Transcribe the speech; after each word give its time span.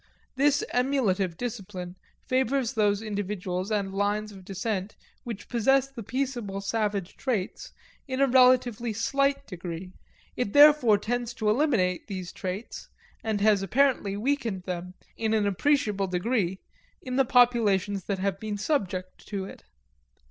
This 0.35 0.63
emulative 0.73 1.37
discipline 1.37 1.95
favors 2.25 2.73
those 2.73 3.03
individuals 3.03 3.69
and 3.69 3.93
lines 3.93 4.31
of 4.31 4.43
descent 4.43 4.95
which 5.25 5.47
possess 5.47 5.89
the 5.91 6.01
peaceable 6.01 6.59
savage 6.59 7.15
traits 7.17 7.71
in 8.07 8.19
a 8.19 8.25
relatively 8.25 8.93
slight 8.93 9.45
degree. 9.45 9.91
It 10.35 10.53
therefore 10.53 10.97
tends 10.97 11.35
to 11.35 11.51
eliminate 11.51 12.07
these 12.07 12.31
traits, 12.33 12.89
and 13.23 13.41
it 13.41 13.43
has 13.43 13.61
apparently 13.61 14.17
weakened 14.17 14.63
them, 14.63 14.95
in 15.17 15.35
an 15.35 15.45
appreciable 15.45 16.07
degree, 16.07 16.57
in 17.03 17.17
the 17.17 17.23
populations 17.23 18.05
that 18.05 18.17
have 18.17 18.39
been 18.39 18.57
subject 18.57 19.27
to 19.27 19.45
it. 19.45 19.65